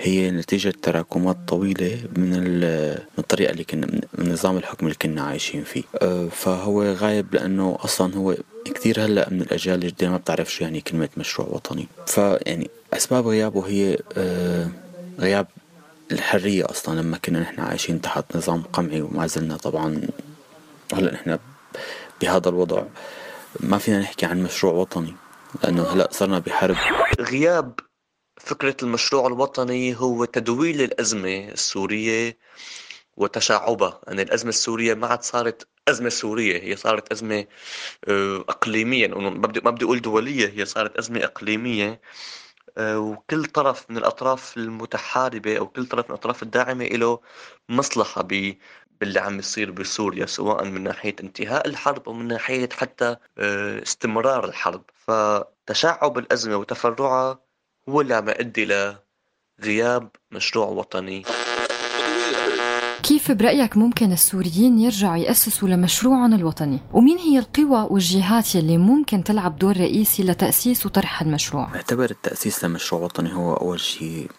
هي 0.01 0.31
نتيجة 0.31 0.73
تراكمات 0.83 1.37
طويلة 1.49 1.99
من 2.17 2.31
من 2.31 2.99
الطريقة 3.19 3.51
اللي 3.51 3.65
كنا 3.65 3.87
من 4.19 4.33
نظام 4.33 4.57
الحكم 4.57 4.87
اللي 4.87 4.99
كنا 5.03 5.23
عايشين 5.23 5.65
فيه. 5.65 5.83
أه، 6.03 6.29
فهو 6.29 6.83
غايب 6.83 7.35
لأنه 7.35 7.79
أصلا 7.81 8.15
هو 8.17 8.37
كثير 8.65 9.05
هلأ 9.05 9.29
من 9.31 9.41
الأجيال 9.41 9.75
الجديدة 9.75 10.11
ما 10.11 10.17
بتعرف 10.17 10.53
شو 10.53 10.65
يعني 10.65 10.81
كلمة 10.81 11.09
مشروع 11.17 11.49
وطني. 11.49 11.87
فيعني 12.07 12.71
أسباب 12.93 13.27
غيابه 13.27 13.69
هي 13.69 13.99
أه، 14.17 14.69
غياب 15.21 15.47
الحرية 16.13 16.65
أصلا 16.71 17.01
لما 17.01 17.19
كنا 17.19 17.41
نحن 17.41 17.61
عايشين 17.61 18.01
تحت 18.01 18.37
نظام 18.37 18.63
قمعي 18.63 19.03
وما 19.03 19.27
زلنا 19.27 19.57
طبعا 19.57 20.09
هلأ 20.95 21.15
نحن 21.15 21.39
بهذا 22.21 22.49
الوضع. 22.49 22.83
ما 23.61 23.79
فينا 23.79 23.99
نحكي 24.01 24.27
عن 24.27 24.43
مشروع 24.43 24.73
وطني 24.73 25.15
لأنه 25.65 25.83
هلأ 25.83 26.09
صرنا 26.13 26.39
بحرب. 26.39 26.77
غياب 27.21 27.81
فكرة 28.41 28.77
المشروع 28.83 29.27
الوطني 29.27 29.97
هو 29.97 30.25
تدويل 30.25 30.83
الأزمة 30.83 31.49
السورية 31.49 32.39
وتشعبها. 33.17 34.01
يعني 34.07 34.23
الأزمة 34.23 34.49
السورية 34.49 34.95
ما 34.95 35.07
عاد 35.07 35.23
صارت 35.23 35.69
أزمة 35.89 36.09
سورية 36.09 36.63
هي 36.63 36.77
صارت 36.77 37.13
أزمة 37.13 37.47
آه، 38.09 38.45
أقليمية 38.49 39.09
ما 39.09 39.47
بدي 39.71 39.85
أقول 39.85 40.01
دولية 40.01 40.49
هي 40.49 40.65
صارت 40.65 40.97
أزمة 40.97 41.25
إقليمية. 41.25 41.89
آه، 41.91 42.01
وكل 42.81 43.45
طرف 43.45 43.91
من 43.91 43.97
الأطراف 43.97 44.57
المتحاربة 44.57 45.59
أو 45.59 45.69
كل 45.69 45.87
طرف 45.87 46.05
من 46.05 46.11
الأطراف 46.11 46.43
الداعمة 46.43 46.85
له 46.85 47.21
مصلحة 47.69 48.23
باللي 49.01 49.21
عم 49.21 49.39
يصير 49.39 49.71
بسوريا 49.71 50.27
سواء 50.27 50.65
من 50.65 50.83
ناحية 50.83 51.17
انتهاء 51.21 51.69
الحرب 51.69 52.09
أو 52.09 52.13
من 52.13 52.29
ناحية 52.29 52.69
حتى 52.73 53.17
آه، 53.39 53.83
استمرار 53.83 54.45
الحرب. 54.45 54.83
فتشعب 54.95 56.19
الأزمة 56.19 56.57
وتفرعها 56.57 57.39
هو 57.89 58.01
اللي 58.01 58.15
عم 58.15 58.29
يؤدي 58.29 58.95
لغياب 59.61 60.09
مشروع 60.31 60.67
وطني. 60.67 61.23
كيف 63.09 63.33
برأيك 63.33 63.77
ممكن 63.77 64.13
السوريين 64.13 64.79
يرجعوا 64.79 65.17
يأسسوا 65.17 65.69
لمشروعهم 65.69 66.35
الوطني؟ 66.35 66.81
ومين 66.93 67.19
هي 67.19 67.39
القوى 67.39 67.87
والجهات 67.91 68.55
يلي 68.55 68.79
ممكن 68.79 69.25
تلعب 69.25 69.59
دور 69.59 69.77
رئيسي 69.77 70.23
لتأسيس 70.23 70.87
وطرح 70.87 71.23
المشروع؟ 71.23 71.69
بعتبر 71.73 72.11
التأسيس 72.11 72.65
لمشروع 72.65 73.03
وطني 73.03 73.35
هو 73.35 73.55
أول 73.55 73.81
شيء 73.81 74.31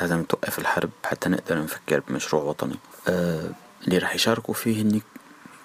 لازم 0.00 0.22
توقف 0.22 0.58
الحرب 0.58 0.90
حتى 1.04 1.28
نقدر 1.28 1.62
نفكر 1.62 2.02
بمشروع 2.08 2.42
وطني 2.42 2.76
أه 3.08 3.50
اللي 3.84 3.98
رح 3.98 4.14
يشاركوا 4.14 4.54
فيه 4.54 4.82
هن 4.82 5.00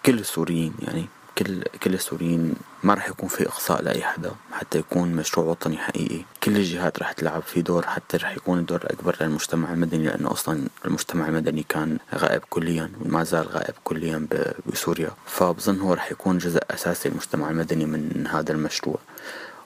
كل 0.05 0.19
السوريين 0.19 0.73
يعني 0.81 1.05
كل 1.43 1.63
كل 1.83 1.93
السوريين 1.93 2.53
ما 2.83 2.93
راح 2.93 3.09
يكون 3.09 3.29
في 3.29 3.47
إقصاء 3.47 3.81
لأي 3.81 4.03
حدا 4.03 4.31
حتى 4.51 4.79
يكون 4.79 5.11
مشروع 5.11 5.45
وطني 5.45 5.77
حقيقي. 5.77 6.25
كل 6.43 6.57
الجهات 6.57 6.99
راح 6.99 7.11
تلعب 7.11 7.41
في 7.41 7.61
دور 7.61 7.85
حتى 7.85 8.17
راح 8.17 8.35
يكون 8.35 8.59
الدور 8.59 8.81
الأكبر 8.81 9.15
للمجتمع 9.21 9.73
المدني 9.73 10.05
لأنه 10.05 10.31
أصلا 10.31 10.67
المجتمع 10.85 11.27
المدني 11.27 11.65
كان 11.69 11.97
غائب 12.15 12.41
كليا 12.49 12.91
وما 13.05 13.23
زال 13.23 13.47
غائب 13.47 13.73
كليا 13.83 14.27
بسوريا. 14.65 15.09
فبظن 15.25 15.79
هو 15.79 15.93
راح 15.93 16.11
يكون 16.11 16.37
جزء 16.37 16.61
أساسي 16.71 17.09
المجتمع 17.09 17.49
المدني 17.49 17.85
من 17.85 18.27
هذا 18.27 18.51
المشروع. 18.51 18.99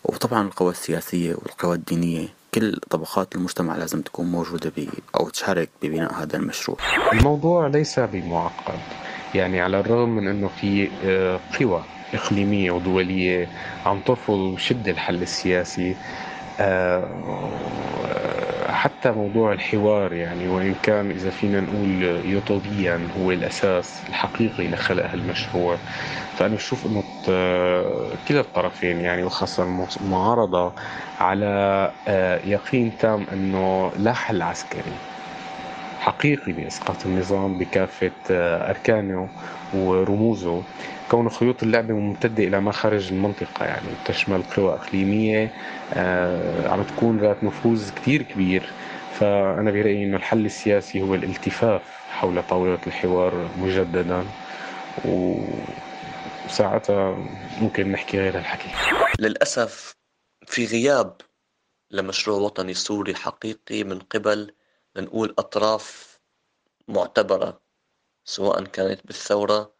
وطبعا 0.03 0.47
القوى 0.47 0.71
السياسية 0.71 1.35
والقوى 1.35 1.75
الدينية 1.75 2.27
كل 2.53 2.79
طبقات 2.89 3.35
المجتمع 3.35 3.75
لازم 3.75 4.01
تكون 4.01 4.25
موجودة 4.25 4.71
أو 5.15 5.29
تشارك 5.29 5.69
ببناء 5.81 6.13
هذا 6.13 6.37
المشروع. 6.37 6.77
الموضوع 7.13 7.67
ليس 7.67 7.99
بمعقد. 7.99 8.79
يعني 9.35 9.61
على 9.61 9.79
الرغم 9.79 10.09
من 10.09 10.27
أنه 10.27 10.49
في 10.49 10.97
آه، 11.03 11.41
قوى 11.59 11.89
إقليمية 12.13 12.71
ودولية 12.71 13.49
عم 13.85 14.01
ترفض 14.01 14.37
بشدة 14.55 14.91
الحل 14.91 15.21
السياسي 15.21 15.99
آه، 16.59 18.67
حتى 18.71 19.11
موضوع 19.11 19.53
الحوار 19.53 20.13
يعني 20.13 20.47
وإن 20.47 20.75
كان 20.75 21.11
إذا 21.11 21.29
فينا 21.29 21.61
نقول 21.61 22.03
يوتوبيا 22.25 23.07
هو 23.11 23.31
الأساس 23.31 24.05
الحقيقي 24.09 24.67
لخلق 24.67 25.05
هالمشروع. 25.05 25.81
فأنا 26.33 26.55
بشوف 26.55 26.85
إنه 26.87 27.03
كلا 28.27 28.39
الطرفين 28.39 29.01
يعني 29.01 29.23
وخاصة 29.23 29.63
المعارضة 30.01 30.75
على 31.17 31.45
آه، 32.07 32.45
يقين 32.45 32.97
تام 32.97 33.29
إنه 33.29 33.91
لا 33.95 34.13
حل 34.13 34.41
عسكري. 34.41 35.14
حقيقي 36.05 36.51
بإسقاط 36.51 37.05
النظام 37.05 37.57
بكافة 37.57 38.11
آه، 38.31 38.69
أركانه 38.69 39.29
ورموزه. 39.73 40.63
كون 41.11 41.29
خيوط 41.29 41.63
اللعبة 41.63 41.93
ممتدة 41.93 42.43
إلى 42.43 42.61
ما 42.61 42.71
خارج 42.71 43.11
المنطقة 43.13 43.65
يعني 43.65 43.87
تشمل 44.05 44.43
قوى 44.43 44.73
إقليمية 44.73 45.53
آه، 45.93 46.69
عم 46.69 46.83
تكون 46.83 47.17
ذات 47.17 47.43
نفوذ 47.43 47.91
كتير 47.95 48.21
كبير. 48.21 48.69
فأنا 49.13 49.71
برأيي 49.71 50.05
أنه 50.05 50.17
الحل 50.17 50.45
السياسي 50.45 51.01
هو 51.01 51.15
الالتفاف 51.15 51.81
حول 52.11 52.43
طاولة 52.49 52.79
الحوار 52.87 53.49
مجددا. 53.57 54.25
و 55.05 55.37
ساعتها 56.49 57.17
ممكن 57.61 57.91
نحكي 57.91 58.19
غير 58.19 58.37
الحكي 58.37 58.69
للأسف 59.19 59.95
في 60.45 60.65
غياب 60.65 61.17
لمشروع 61.91 62.39
وطني 62.39 62.73
سوري 62.73 63.15
حقيقي 63.15 63.83
من 63.83 63.99
قبل 63.99 64.51
لنقول 64.95 65.35
أطراف 65.37 66.19
معتبرة 66.87 67.61
سواء 68.25 68.63
كانت 68.63 69.07
بالثورة 69.07 69.75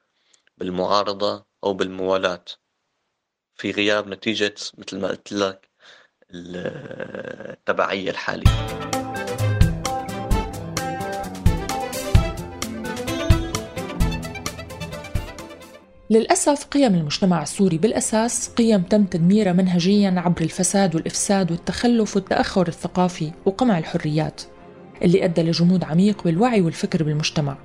بالمعارضة 0.57 1.45
أو 1.63 1.73
بالموالاة. 1.73 2.45
في 3.55 3.71
غياب 3.71 4.07
نتيجة 4.07 4.55
مثل 4.77 4.99
ما 4.99 5.07
قلت 5.07 5.31
لك 5.31 5.69
التبعية 6.31 8.09
الحالية. 8.09 8.75
للأسف 16.09 16.65
قيم 16.65 16.95
المجتمع 16.95 17.43
السوري 17.43 17.77
بالأساس 17.77 18.49
قيم 18.49 18.81
تم 18.81 19.05
تدميرها 19.05 19.53
منهجيا 19.53 20.13
عبر 20.17 20.41
الفساد 20.41 20.95
والإفساد 20.95 21.51
والتخلف 21.51 22.15
والتأخر 22.15 22.67
الثقافي 22.67 23.31
وقمع 23.45 23.77
الحريات. 23.77 24.54
اللي 25.01 25.25
أدى 25.25 25.41
لجمود 25.41 25.83
عميق 25.83 26.23
بالوعي 26.23 26.61
والفكر 26.61 27.03
بالمجتمع. 27.03 27.57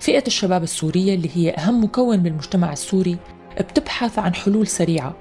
فئة 0.00 0.24
الشباب 0.26 0.62
السورية 0.62 1.14
اللي 1.14 1.30
هي 1.34 1.50
أهم 1.50 1.84
مكون 1.84 2.16
بالمجتمع 2.16 2.72
السوري 2.72 3.16
بتبحث 3.60 4.18
عن 4.18 4.34
حلول 4.34 4.66
سريعة. 4.66 5.14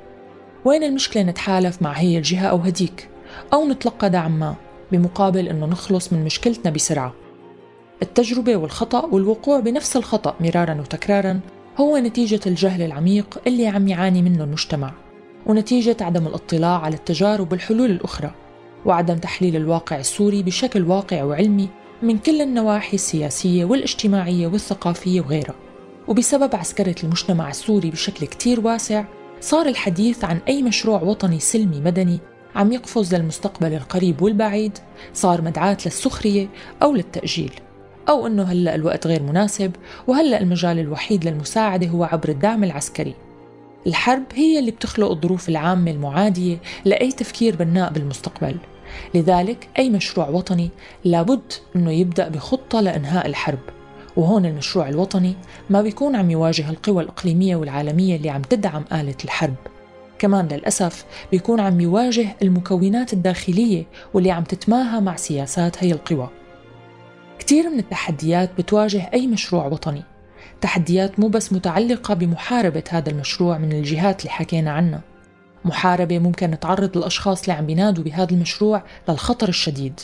وين 0.65 0.83
المشكلة 0.83 1.24
نتحالف 1.24 1.81
مع 1.81 1.91
هي 1.91 2.17
الجهة 2.17 2.48
أو 2.48 2.57
هديك؟ 2.57 3.10
أو 3.53 3.67
نتلقى 3.67 4.10
دعم 4.10 4.39
ما؟ 4.39 4.55
بمقابل 4.91 5.48
أنه 5.48 5.65
نخلص 5.65 6.13
من 6.13 6.25
مشكلتنا 6.25 6.71
بسرعة. 6.71 7.13
التجربة 8.01 8.55
والخطأ 8.55 9.05
والوقوع 9.05 9.60
بنفس 9.60 9.98
الخطأ 9.98 10.36
مرارا 10.39 10.74
وتكرارا 10.74 11.39
هو 11.77 11.98
نتيجة 11.98 12.39
الجهل 12.48 12.81
العميق 12.81 13.41
اللي 13.48 13.67
عم 13.67 13.88
يعاني 13.88 14.21
منه 14.21 14.43
المجتمع. 14.43 14.93
ونتيجة 15.45 15.98
عدم 16.01 16.27
الاطلاع 16.27 16.81
على 16.81 16.95
التجارب 16.95 17.51
والحلول 17.51 17.91
الأخرى. 17.91 18.31
وعدم 18.85 19.17
تحليل 19.17 19.55
الواقع 19.55 20.00
السوري 20.00 20.43
بشكل 20.43 20.83
واقع 20.83 21.23
وعلمي 21.23 21.69
من 22.01 22.17
كل 22.17 22.41
النواحي 22.41 22.95
السياسية 22.95 23.65
والاجتماعية 23.65 24.47
والثقافية 24.47 25.21
وغيرها. 25.21 25.55
وبسبب 26.07 26.55
عسكرة 26.55 26.95
المجتمع 27.03 27.50
السوري 27.50 27.89
بشكل 27.89 28.25
كتير 28.25 28.59
واسع 28.59 29.03
صار 29.41 29.65
الحديث 29.65 30.23
عن 30.23 30.39
أي 30.47 30.63
مشروع 30.63 31.01
وطني 31.01 31.39
سلمي 31.39 31.81
مدني 31.81 32.19
عم 32.55 32.71
يقفز 32.71 33.15
للمستقبل 33.15 33.73
القريب 33.73 34.21
والبعيد 34.21 34.77
صار 35.13 35.41
مدعاة 35.41 35.77
للسخرية 35.85 36.47
أو 36.83 36.93
للتأجيل. 36.95 37.51
أو 38.09 38.27
أنه 38.27 38.43
هلأ 38.43 38.75
الوقت 38.75 39.07
غير 39.07 39.23
مناسب 39.23 39.71
وهلأ 40.07 40.41
المجال 40.41 40.79
الوحيد 40.79 41.25
للمساعدة 41.25 41.88
هو 41.88 42.03
عبر 42.03 42.29
الدعم 42.29 42.63
العسكري. 42.63 43.15
الحرب 43.88 44.23
هي 44.33 44.59
اللي 44.59 44.71
بتخلق 44.71 45.11
الظروف 45.11 45.50
العامة 45.50 45.91
المعادية 45.91 46.57
لأي 46.85 47.11
تفكير 47.11 47.55
بناء 47.55 47.91
بالمستقبل. 47.91 48.55
لذلك 49.15 49.69
أي 49.79 49.89
مشروع 49.89 50.29
وطني 50.29 50.69
لابد 51.05 51.53
أنه 51.75 51.91
يبدأ 51.91 52.27
بخطة 52.27 52.81
لإنهاء 52.81 53.27
الحرب. 53.27 53.60
وهون 54.15 54.45
المشروع 54.45 54.89
الوطني 54.89 55.36
ما 55.69 55.81
بيكون 55.81 56.15
عم 56.15 56.31
يواجه 56.31 56.69
القوى 56.69 57.03
الإقليمية 57.03 57.55
والعالمية 57.55 58.15
اللي 58.15 58.29
عم 58.29 58.41
تدعم 58.41 58.86
آلة 58.93 59.15
الحرب. 59.25 59.55
كمان 60.19 60.48
للأسف 60.48 61.05
بيكون 61.31 61.60
عم 61.60 61.81
يواجه 61.81 62.36
المكونات 62.41 63.13
الداخلية 63.13 63.86
واللي 64.13 64.31
عم 64.31 64.43
تتماهى 64.43 65.01
مع 65.01 65.15
سياسات 65.15 65.83
هي 65.83 65.91
القوى. 65.91 66.29
كثير 67.39 67.69
من 67.69 67.79
التحديات 67.79 68.50
بتواجه 68.57 69.10
أي 69.13 69.27
مشروع 69.27 69.65
وطني. 69.65 70.03
تحديات 70.62 71.19
مو 71.19 71.27
بس 71.27 71.53
متعلقة 71.53 72.13
بمحاربة 72.13 72.83
هذا 72.89 73.10
المشروع 73.10 73.57
من 73.57 73.71
الجهات 73.71 74.19
اللي 74.19 74.31
حكينا 74.31 74.71
عنها. 74.71 75.01
محاربة 75.65 76.20
ممكن 76.20 76.60
تعرض 76.60 76.98
الأشخاص 76.98 77.41
اللي 77.41 77.53
عم 77.53 77.65
بينادوا 77.65 78.03
بهذا 78.03 78.32
المشروع 78.32 78.84
للخطر 79.10 79.50
الشديد. 79.50 80.00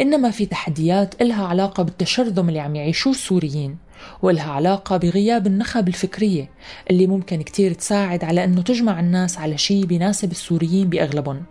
إنما 0.00 0.30
في 0.30 0.46
تحديات 0.46 1.22
إلها 1.22 1.46
علاقة 1.46 1.82
بالتشرذم 1.82 2.48
اللي 2.48 2.60
عم 2.60 2.76
يعيشوه 2.76 3.12
السوريين 3.12 3.76
وإلها 4.22 4.52
علاقة 4.52 4.96
بغياب 4.96 5.46
النخب 5.46 5.88
الفكرية 5.88 6.50
اللي 6.90 7.06
ممكن 7.06 7.42
كتير 7.42 7.72
تساعد 7.72 8.24
على 8.24 8.44
أنه 8.44 8.62
تجمع 8.62 9.00
الناس 9.00 9.38
على 9.38 9.58
شيء 9.58 9.86
بيناسب 9.86 10.30
السوريين 10.30 10.88
بأغلبهم. 10.88 11.42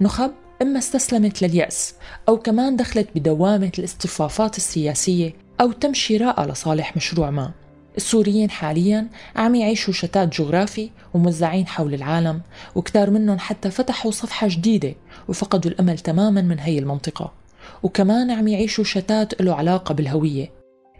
نخب 0.00 0.30
إما 0.62 0.78
استسلمت 0.78 1.42
لليأس 1.42 1.94
أو 2.28 2.38
كمان 2.38 2.76
دخلت 2.76 3.08
بدوامة 3.14 3.72
الاصطفافات 3.78 4.56
السياسية 4.56 5.32
أو 5.60 5.72
تم 5.72 5.94
شرائها 5.94 6.46
لصالح 6.46 6.96
مشروع 6.96 7.30
ما. 7.30 7.52
السوريين 7.96 8.50
حاليا 8.50 9.08
عم 9.36 9.54
يعيشوا 9.54 9.92
شتات 9.92 10.40
جغرافي 10.40 10.90
وموزعين 11.14 11.66
حول 11.66 11.94
العالم 11.94 12.40
وكتار 12.74 13.10
منهم 13.10 13.38
حتى 13.38 13.70
فتحوا 13.70 14.10
صفحة 14.10 14.48
جديدة 14.50 14.94
وفقدوا 15.28 15.70
الأمل 15.70 15.98
تماما 15.98 16.40
من 16.40 16.58
هي 16.58 16.78
المنطقة. 16.78 17.32
وكمان 17.82 18.30
عم 18.30 18.48
يعيشوا 18.48 18.84
شتات 18.84 19.42
له 19.42 19.54
علاقة 19.54 19.94
بالهوية 19.94 20.50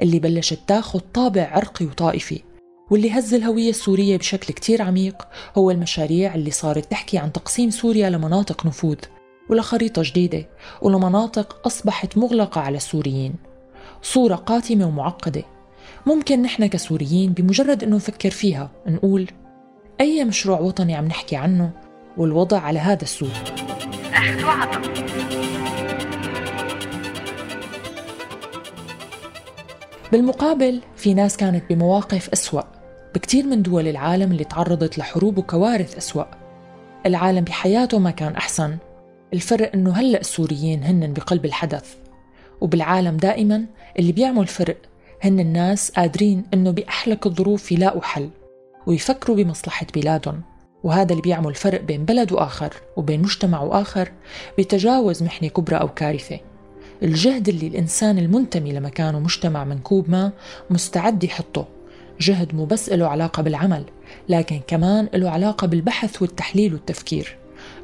اللي 0.03 0.19
بلشت 0.19 0.59
تاخد 0.67 1.01
طابع 1.15 1.51
عرقي 1.53 1.85
وطائفي. 1.85 2.43
واللي 2.91 3.11
هز 3.11 3.35
الهوية 3.35 3.71
السورية 3.71 4.17
بشكل 4.17 4.55
كتير 4.55 4.83
عميق 4.83 5.29
هو 5.59 5.71
المشاريع 5.71 6.35
اللي 6.35 6.51
صارت 6.51 6.91
تحكي 6.91 7.19
عن 7.19 7.33
تقسيم 7.33 7.71
سوريا 7.71 8.11
لمناطق 8.11 8.67
نفوذ 8.67 8.99
ولخريطة 9.51 10.03
جديدة 10.05 10.47
ولمناطق 10.83 11.67
أصبحت 11.67 12.19
مغلقة 12.19 12.61
على 12.61 12.77
السوريين. 12.77 13.35
صورة 14.03 14.35
قاتمة 14.35 14.87
ومعقدة. 14.87 15.45
ممكن 16.07 16.43
نحن 16.43 16.67
كسوريين 16.67 17.33
بمجرد 17.33 17.83
أنه 17.83 17.97
نفكر 17.97 18.31
فيها 18.31 18.71
نقول 18.87 19.31
أي 20.01 20.25
مشروع 20.25 20.61
وطني 20.61 20.95
عم 20.95 21.05
نحكي 21.05 21.37
عنه؟ 21.37 21.71
والوضع 22.17 22.59
على 22.59 22.79
هذا 22.79 23.03
السوق. 23.03 23.29
بالمقابل 30.13 30.81
في 30.97 31.15
ناس 31.15 31.37
كانت 31.37 31.65
بمواقف 31.71 32.29
أسوأ 32.29 32.63
بكتير 33.15 33.47
من 33.47 33.63
دول 33.63 33.89
العالم 33.89 34.33
اللي 34.33 34.45
تعرضت 34.45 34.99
لحروب 34.99 35.39
وكوارث 35.39 35.97
أسوأ. 35.97 36.25
العالم 37.07 37.45
بحياته 37.45 37.99
ما 37.99 38.11
كان 38.11 38.33
أحسن. 38.33 38.77
الفرق 39.35 39.71
إنه 39.75 39.93
هلأ 39.93 40.21
السوريين 40.21 40.83
هن 40.83 41.13
بقلب 41.13 41.45
الحدث. 41.45 41.95
وبالعالم 42.61 43.17
دائما 43.17 43.65
اللي 43.99 44.13
بيعمل 44.13 44.47
فرق 44.47 44.77
هن 45.23 45.41
الناس 45.41 45.91
قادرين 45.91 46.45
إنه 46.55 46.71
بأحلك 46.71 47.27
الظروف 47.27 47.73
يلاقوا 47.73 48.03
حل 48.03 48.31
ويفكروا 48.87 49.37
بمصلحة 49.37 49.87
بلادهم. 49.95 50.43
وهذا 50.85 51.11
اللي 51.11 51.23
بيعمل 51.23 51.55
فرق 51.55 51.81
بين 51.81 52.05
بلد 52.05 52.33
وآخر 52.33 52.75
وبين 52.97 53.23
مجتمع 53.23 53.61
وآخر 53.61 54.13
بتجاوز 54.59 55.23
محنة 55.23 55.49
كبرى 55.49 55.77
أو 55.77 55.89
كارثة. 55.89 56.41
الجهد 57.03 57.49
اللي 57.49 57.67
الإنسان 57.67 58.19
المنتمي 58.19 58.73
لمكان 58.73 59.15
ومجتمع 59.15 59.65
منكوب 59.65 60.11
ما 60.11 60.33
مستعد 60.71 61.25
يحطه. 61.25 61.69
جهد 62.21 62.55
مو 62.55 62.65
بس 62.65 62.89
له 62.89 63.07
علاقة 63.07 63.43
بالعمل 63.43 63.85
لكن 64.29 64.61
كمان 64.67 65.09
له 65.15 65.31
علاقة 65.31 65.67
بالبحث 65.67 66.23
والتحليل 66.23 66.73
والتفكير. 66.73 67.37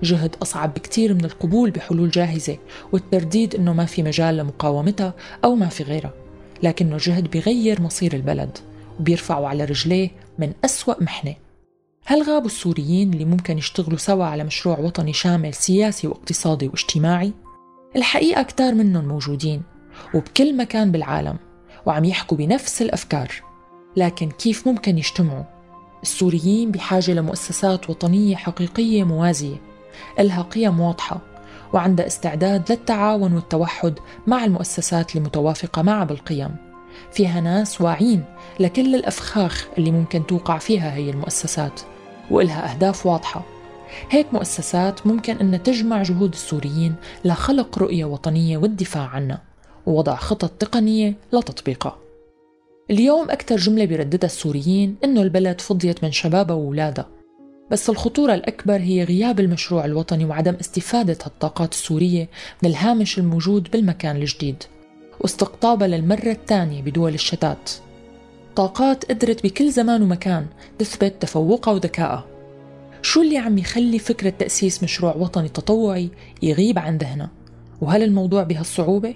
جهد 0.02 0.36
أصعب 0.42 0.74
بكتير 0.74 1.14
من 1.14 1.24
القبول 1.24 1.70
بحلول 1.70 2.10
جاهزة 2.10 2.58
والترديد 2.92 3.54
إنه 3.54 3.72
ما 3.72 3.84
في 3.84 4.02
مجال 4.02 4.36
لمقاومتها 4.36 5.14
أو 5.44 5.54
ما 5.54 5.68
في 5.68 5.82
غيرها. 5.82 6.19
لكنه 6.62 6.96
جهد 6.96 7.30
بيغير 7.30 7.82
مصير 7.82 8.12
البلد 8.12 8.58
وبيرفعه 9.00 9.46
على 9.46 9.64
رجليه 9.64 10.10
من 10.38 10.52
أسوأ 10.64 11.02
محنة 11.02 11.34
هل 12.04 12.22
غابوا 12.22 12.46
السوريين 12.46 13.12
اللي 13.12 13.24
ممكن 13.24 13.58
يشتغلوا 13.58 13.98
سوا 13.98 14.24
على 14.24 14.44
مشروع 14.44 14.78
وطني 14.78 15.12
شامل 15.12 15.54
سياسي 15.54 16.06
واقتصادي 16.06 16.68
واجتماعي؟ 16.68 17.32
الحقيقة 17.96 18.42
كتار 18.42 18.74
منهم 18.74 19.04
موجودين 19.08 19.62
وبكل 20.14 20.56
مكان 20.56 20.92
بالعالم 20.92 21.36
وعم 21.86 22.04
يحكوا 22.04 22.36
بنفس 22.36 22.82
الأفكار 22.82 23.32
لكن 23.96 24.30
كيف 24.30 24.68
ممكن 24.68 24.98
يجتمعوا؟ 24.98 25.44
السوريين 26.02 26.70
بحاجة 26.70 27.12
لمؤسسات 27.12 27.90
وطنية 27.90 28.36
حقيقية 28.36 29.04
موازية 29.04 29.56
إلها 30.18 30.42
قيم 30.42 30.80
واضحة 30.80 31.29
وعندها 31.72 32.06
استعداد 32.06 32.72
للتعاون 32.72 33.33
والتوحد 33.33 33.98
مع 34.26 34.44
المؤسسات 34.44 35.16
المتوافقة 35.16 35.83
معها 35.83 36.04
بالقيم 36.04 36.56
فيها 37.12 37.40
ناس 37.40 37.80
واعين 37.80 38.24
لكل 38.61 38.94
الأفخاخ 38.94 39.68
اللي 39.78 39.90
ممكن 39.90 40.26
توقع 40.26 40.59
فيها 40.59 40.94
هي 40.94 41.11
المؤسسات 41.11 41.80
وإلها 42.30 42.72
أهداف 42.72 43.06
واضحة. 43.06 43.42
هيك 44.11 44.26
مؤسسات 44.33 45.06
ممكن 45.06 45.37
أن 45.37 45.62
تجمع 45.62 46.02
جهود 46.02 46.33
السوريين 46.33 46.94
لخلق 47.24 47.78
رؤية 47.78 48.04
وطنية 48.04 48.59
والدفاع 48.59 49.06
عنها 49.06 49.42
ووضع 49.87 50.16
خطط 50.16 50.50
تقنية 50.50 51.14
لتطبيقها. 51.33 51.96
اليوم 52.90 53.30
أكثر 53.30 53.56
جملة 53.56 53.85
بيرددها 53.85 54.26
السوريين 54.26 54.96
إنه 55.04 55.22
البلد 55.22 55.61
فضيت 55.61 56.04
من 56.04 56.12
شبابها 56.12 56.56
وولادها 56.56 57.06
بس 57.70 57.90
الخطورة 57.90 58.35
الأكبر 58.35 58.76
هي 58.76 59.04
غياب 59.04 59.40
المشروع 59.40 59.85
الوطني 59.85 60.24
وعدم 60.24 60.54
استفادة 60.61 61.18
الطاقات 61.26 61.72
السورية 61.72 62.28
من 62.62 62.70
الهامش 62.70 63.18
الموجود 63.18 63.70
بالمكان 63.70 64.16
الجديد 64.16 64.62
واستقطابها 65.20 65.88
للمرة 65.88 66.30
الثانية 66.30 66.83
بدول 66.83 67.14
الشتات 67.14 67.70
طاقات 68.56 69.04
قدرت 69.04 69.44
بكل 69.44 69.70
زمان 69.70 70.02
ومكان 70.02 70.46
تثبت 70.78 71.14
تفوقها 71.20 71.74
وذكائها 71.74 72.26
شو 73.02 73.22
اللي 73.22 73.38
عم 73.38 73.59
يخلي 73.59 73.98
فكرة 73.98 74.30
تأسيس 74.30 74.83
مشروع 74.83 75.14
وطني 75.16 75.48
تطوعي 75.48 76.11
يغيب 76.42 76.78
عن 76.78 76.98
ذهنها؟ 76.98 77.30
وهل 77.80 78.02
الموضوع 78.02 78.42
بهالصعوبة؟ 78.42 79.14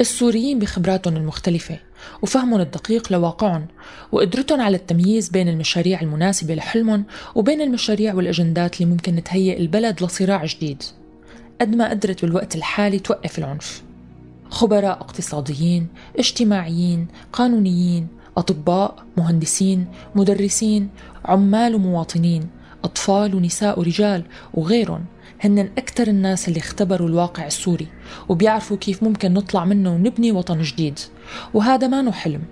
السوريين 0.00 0.58
بخبراتهم 0.58 1.16
المختلفة 1.16 1.78
وفهمهم 2.22 2.60
الدقيق 2.60 3.12
لواقعهم 3.12 3.66
وقدرتهم 4.12 4.60
على 4.60 4.76
التمييز 4.76 5.28
بين 5.28 5.48
المشاريع 5.48 6.00
المناسبة 6.00 6.54
لحلمهم 6.54 7.04
وبين 7.34 7.60
المشاريع 7.60 8.14
والأجندات 8.14 8.80
اللي 8.80 8.92
ممكن 8.92 9.24
تهيئ 9.24 9.58
البلد 9.58 10.02
لصراع 10.02 10.44
جديد 10.44 10.82
قد 11.60 11.76
ما 11.76 11.90
قدرت 11.90 12.24
بالوقت 12.24 12.56
الحالي 12.56 12.98
توقف 12.98 13.38
العنف. 13.38 13.82
خبراء 14.50 15.00
اقتصاديين 15.00 15.88
اجتماعيين 16.18 17.08
قانونيين 17.32 18.08
أطباء 18.36 19.04
مهندسين 19.16 19.86
مدرسين 20.14 20.88
عمال 21.24 21.74
ومواطنين 21.74 22.48
أطفال 22.84 23.34
ونساء 23.34 23.78
ورجال 23.80 24.24
وغيرهم 24.54 25.04
هن 25.40 25.58
أكثر 25.58 26.08
الناس 26.08 26.48
اللي 26.48 26.60
اختبروا 26.60 27.08
الواقع 27.08 27.46
السوري 27.46 27.86
وبيعرفوا 28.28 28.76
كيف 28.76 29.02
ممكن 29.02 29.34
نطلع 29.34 29.64
منه 29.64 29.94
ونبني 29.94 30.32
وطن 30.32 30.62
جديد. 30.62 30.98
وهذا 31.54 31.86
ما 31.86 32.10
حلم 32.10 32.42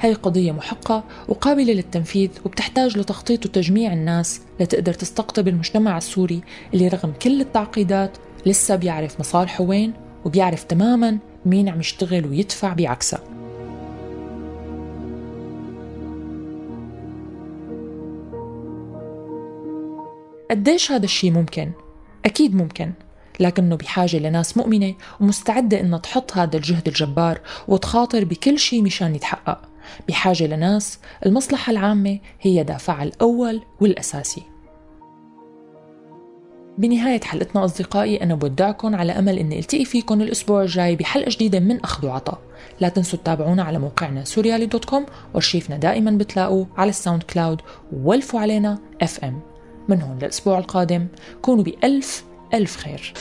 هاي 0.00 0.12
قضية 0.12 0.52
محقة 0.52 1.04
وقابلة 1.28 1.72
للتنفيذ 1.72 2.30
وبتحتاج 2.44 2.98
لتخطيط 2.98 3.46
وتجميع 3.46 3.92
الناس 3.92 4.40
لتقدر 4.60 4.92
تستقطب 4.94 5.48
المجتمع 5.48 5.98
السوري 5.98 6.40
اللي 6.74 6.88
رغم 6.88 7.12
كل 7.22 7.40
التعقيدات 7.40 8.16
لسه 8.46 8.76
بيعرف 8.76 9.20
مصالحه 9.20 9.64
وين 9.64 9.92
وبيعرف 10.24 10.64
تماما 10.64 11.18
مين 11.46 11.68
عم 11.68 11.80
يشتغل 11.80 12.26
ويدفع 12.26 12.72
بعكسها. 12.72 13.20
قديش 20.50 20.92
هذا 20.92 21.04
الشيء 21.04 21.30
ممكن؟ 21.30 21.72
أكيد 22.24 22.54
ممكن 22.54 22.92
لكنه 23.40 23.76
بحاجة 23.76 24.16
لناس 24.16 24.56
مؤمنة 24.56 24.94
ومستعدة 25.20 25.80
إنها 25.80 25.98
تحط 25.98 26.36
هذا 26.36 26.56
الجهد 26.56 26.86
الجبار 26.86 27.40
وتخاطر 27.68 28.24
بكل 28.24 28.58
شيء 28.58 28.82
مشان 28.82 29.14
يتحقق. 29.14 29.60
بحاجة 30.08 30.46
لناس 30.46 30.98
المصلحة 31.26 31.70
العامة 31.70 32.18
هي 32.40 32.64
دافعها 32.64 33.02
الأول 33.02 33.62
والأساسي. 33.80 34.42
بنهاية 36.78 37.20
حلقتنا 37.20 37.64
أصدقائي 37.64 38.22
أنا 38.22 38.34
بودعكم 38.34 38.94
على 38.94 39.12
أمل 39.12 39.38
أني 39.38 39.58
ألتقي 39.58 39.84
فيكم 39.84 40.20
الأسبوع 40.20 40.62
الجاي 40.62 40.96
بحلقة 40.96 41.30
جديدة 41.30 41.60
من 41.60 41.80
أخذ 41.80 42.06
وعطاء. 42.06 42.38
لا 42.80 42.88
تنسوا 42.88 43.18
تتابعونا 43.18 43.62
على 43.62 43.78
موقعنا 43.78 44.24
سوريالي 44.24 44.66
dot 44.66 44.84
com 44.84 45.06
وارشيفنا 45.34 45.76
دائما 45.76 46.10
بتلاقوه 46.10 46.66
على 46.76 46.90
ال 46.90 47.22
SoundCloud 47.22 47.60
وولفوا 47.92 48.40
علينا 48.40 48.78
FM 49.02 49.49
من 49.90 50.02
هون 50.02 50.18
للأسبوع 50.18 50.58
القادم. 50.58 51.06
كونوا 51.42 51.64
بألف 51.64 52.24
ألف 52.54 52.76
خير. 52.76 53.12